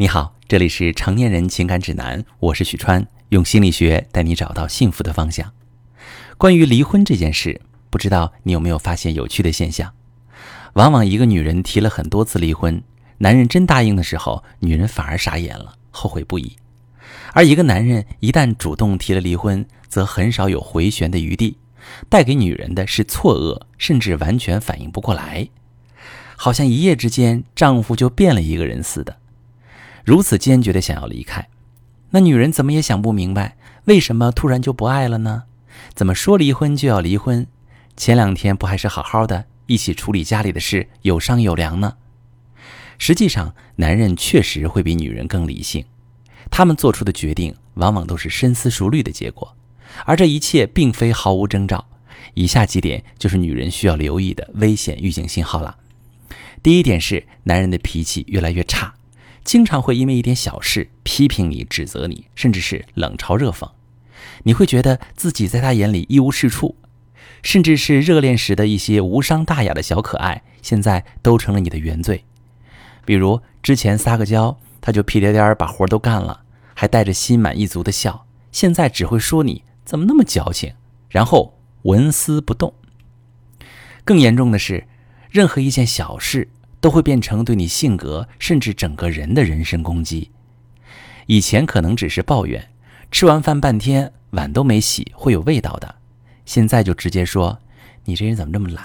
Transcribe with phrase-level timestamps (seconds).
[0.00, 5.52] 你好，这里是成年人情感指南，我是许川，用心理学带你找到幸福的方向。
[6.38, 9.92] 关于离婚这件事，不知道你有没有发现有趣的现象？
[10.72, 12.82] 往往一个女人提了很多次离婚，
[13.18, 16.56] 男人真答应的时候，女人反而傻眼了，后悔不已；
[17.34, 21.58] 而一个男人一旦主动提了离婚，则很少有回旋的余地，
[22.08, 25.46] 带给女人的是错愕，甚至完全反应不过来，
[26.36, 29.18] 好像一夜之间丈夫就变了一个人似的。
[30.04, 31.48] 如此坚决的想要离开，
[32.10, 35.44] 那女人怎么也想不明白，为什么突然就不爱了呢？
[35.94, 37.46] 怎么说离婚就要离婚？
[37.96, 41.96] 前两天不还是好好的，一起处理家里的事，有商有量呢？
[42.98, 45.84] 实际上，男人确实会比女人更理性，
[46.50, 49.56] 他们做出的决定往往都是深思熟虑的结果，
[50.04, 51.86] 而这一切并非毫无征兆。
[52.34, 55.76] 以下几点就是女人需要留意的危险预警信号了。
[56.62, 58.94] 第一点是，男人的脾气越来越差。
[59.44, 63.70] 经常会因为一点小事批评你、指责你，甚至是冷嘲热讽，
[64.44, 66.76] 你会觉得自己在他眼里一无是处，
[67.42, 72.24] 甚至是热恋时的一些无伤大雅的小可爱，现在都成了你的原罪。
[73.04, 76.42] 比如之前撒个娇，他就屁颠颠把活都干了，
[76.74, 80.74] 还带着心满意足的笑，现在只会说你怎么那么矫情，
[81.08, 82.74] 然后纹丝不动。
[84.04, 84.86] 更严重的是，
[85.30, 86.48] 任何一件小事。
[86.80, 90.30] 都会变成对你性格甚至整个人的人身攻击。
[91.26, 92.70] 以前可能只是抱怨，
[93.10, 95.96] 吃完饭半天碗都没洗，会有味道的。
[96.44, 97.60] 现在就直接说
[98.04, 98.84] ：“你这人怎么这么懒？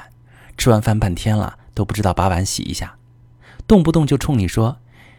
[0.58, 2.98] 吃完饭半天了都不知道把碗洗一下，
[3.66, 4.78] 动不动就冲你说：‘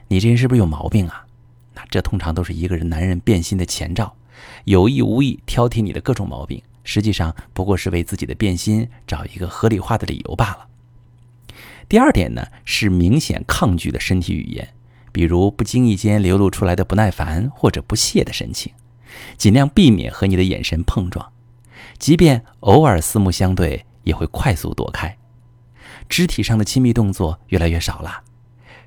[0.08, 1.26] 你这人是不是有毛病啊？’
[1.74, 4.14] 那这通常都是一个人男人变心的前兆，
[4.64, 10.68] 有意无意挑剔你的各种毛病，实际上不过是为自己的变心找一个合理化的理由罢了。”
[11.88, 14.74] 第二点呢，是明显抗拒的身体语言，
[15.12, 18.72] 比如不经意间流露出来的不耐烦或者不屑的神情，
[19.36, 21.32] 尽量避免和你的眼神碰撞，
[21.98, 25.16] 即便偶尔四目相对，也会快速躲开。
[26.08, 28.22] 肢体上的亲密动作越来越少了，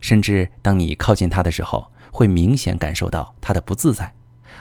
[0.02, 4.14] 甚至当你靠近他的时候，会明显感受到他的不自在，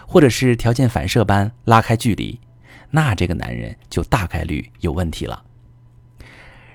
[0.07, 2.39] 或者是条件反射般拉开距离，
[2.91, 5.43] 那这个男人就大概率有问题了。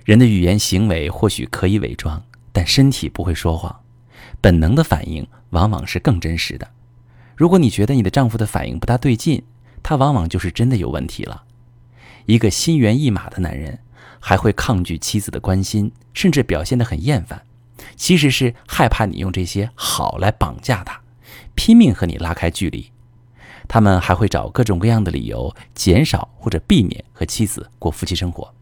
[0.04, 2.22] 人的语言行为或许可以伪装，
[2.52, 3.74] 但身体不会说谎。
[4.42, 6.68] 本能的反应往往是更真实的。
[7.36, 9.44] 如果你觉得你的丈夫的反应不大对劲，
[9.82, 11.44] 他往往就是真的有问题了。
[12.26, 13.80] 一个心猿意马的男人
[14.20, 17.42] 还会抗拒妻子的关心，甚至表现得很厌烦，
[17.96, 21.00] 其实是害怕你用这些好来绑架他，
[21.56, 22.92] 拼命和你拉开距离。
[23.70, 28.54] 他们还会找各种各样的理由，减少或者避免和妻子过夫妻生活。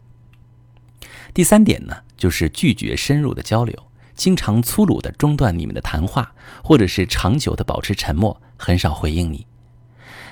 [1.34, 3.74] 第三点呢，就是拒绝深入的交流，
[4.14, 9.46] 经常粗鲁的中断你们的谈话，或者是长久的保持沉默，很少回应你。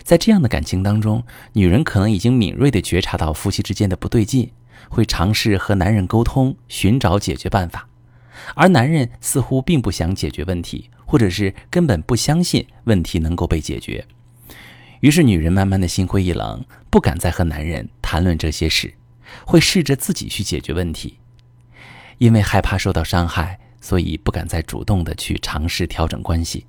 [0.03, 1.25] 在这样的感情当中，
[1.55, 4.53] 女人可能已经敏锐地觉察到夫妻之间的不对劲，
[4.91, 7.89] 会尝试和男人沟通，寻找解决办法，
[8.55, 14.07] 而男人似乎并不想解决问题，或者是根本不相信问题能够被解决。
[15.01, 18.93] 于是，女人慢慢的心灰意冷，不敢再和男人谈论这些事。
[19.47, 21.19] 会试着自己去解决问题，
[22.19, 26.67] 因为害怕受到伤害，所以不敢再主动的去尝试调整关系，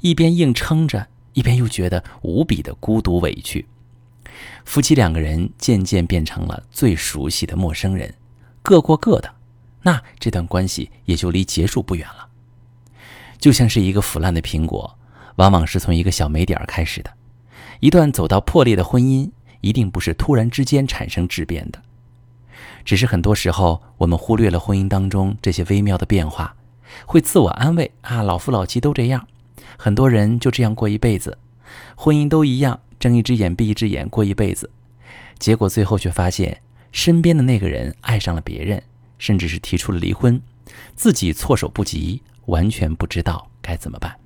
[0.00, 3.66] 一边硬撑着，一边又觉得无比的孤独委屈。
[4.64, 8.12] 夫妻两个人渐渐变成了最熟悉的陌生人，
[8.62, 9.34] 各过各的，
[9.82, 12.28] 那这段关系也就离结束不远了。
[13.38, 14.98] 就像是一个腐烂的苹果，
[15.36, 17.12] 往往是从一个小霉点开始的，
[17.80, 19.30] 一段走到破裂的婚姻，
[19.60, 21.80] 一定不是突然之间产生质变的。
[22.84, 26.54] 只是很多时候，我们忽略了婚姻当中这些微妙的变化，
[27.04, 29.26] 会自我安慰啊，老夫老妻都这样，
[29.76, 31.36] 很多人就这样过一辈子，
[31.96, 34.70] 婚姻都一样，睁一只眼闭一只眼过一辈子，
[35.38, 36.62] 结果最后却发现
[36.92, 38.82] 身边的那个人爱上了别人，
[39.18, 40.40] 甚至是提出了离婚，
[40.94, 44.16] 自己措手不及，完全不知道该怎么办。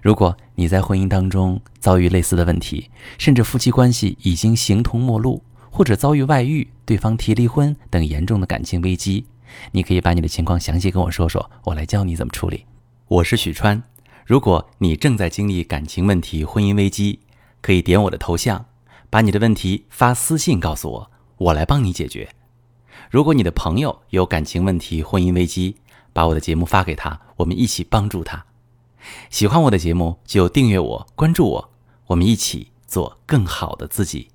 [0.00, 2.88] 如果你在婚姻当中遭遇类似的问题，
[3.18, 5.42] 甚至夫妻关系已经形同陌路。
[5.78, 9.24] 或者遭遇外遇、对方提离婚等严重的感情危机，
[9.70, 12.66] 你可以把你的情况详细跟我说说，我来教你怎么处理。
[13.06, 13.80] 我是许川，
[14.26, 17.20] 如果你正在经历感情问题、婚姻危机，
[17.60, 18.66] 可以点我的头像，
[19.08, 22.28] 把你的问题发私信告诉我，我来帮你解决。
[23.08, 25.76] 如果你的朋友有感情问题、婚姻危机，
[26.12, 28.44] 把我的节目发给他，我们一起帮助他。
[29.30, 31.70] 喜欢我的节目就订阅我、关注我，
[32.08, 34.30] 我们一起做更好的自己。